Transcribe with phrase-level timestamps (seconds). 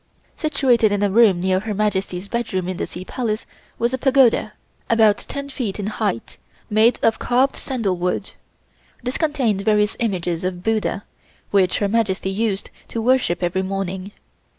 [0.35, 3.45] Situated in a room near Her Majesty's bedroom in the Sea Palace
[3.77, 4.53] was a Pagoda,
[4.89, 6.39] about ten feet in height,
[6.71, 8.31] made of carved sandalwood.
[9.03, 11.03] This contained various images of Buddha,
[11.51, 14.11] which Her Majesty used to worship every morning.